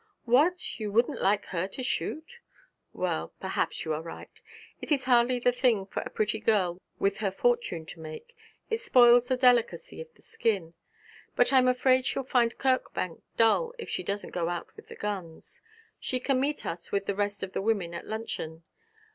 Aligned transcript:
'What! 0.25 0.79
you 0.79 0.91
wouldn't 0.91 1.21
like 1.21 1.45
her 1.53 1.67
to 1.67 1.83
shoot? 1.83 2.39
Well, 2.91 3.35
perhaps 3.39 3.85
you 3.85 3.93
are 3.93 4.01
right. 4.01 4.31
It 4.81 4.91
is 4.91 5.03
hardly 5.03 5.37
the 5.37 5.51
thing 5.51 5.85
for 5.85 5.99
a 6.01 6.09
pretty 6.09 6.39
girl 6.39 6.81
with 6.97 7.17
her 7.19 7.29
fortune 7.29 7.85
to 7.85 7.99
make. 7.99 8.35
It 8.71 8.81
spoils 8.81 9.27
the 9.27 9.37
delicacy 9.37 10.01
of 10.01 10.11
the 10.15 10.23
skin. 10.23 10.73
But 11.35 11.53
I'm 11.53 11.67
afraid 11.67 12.07
she'll 12.07 12.23
find 12.23 12.57
Kirkbank 12.57 13.21
dull 13.37 13.75
if 13.77 13.91
she 13.91 14.01
doesn't 14.01 14.31
go 14.33 14.49
out 14.49 14.75
with 14.75 14.87
the 14.87 14.95
guns. 14.95 15.61
She 15.99 16.19
can 16.19 16.39
meet 16.39 16.65
us 16.65 16.91
with 16.91 17.05
the 17.05 17.13
rest 17.13 17.43
of 17.43 17.53
the 17.53 17.61
women 17.61 17.93
at 17.93 18.07
luncheon. 18.07 18.63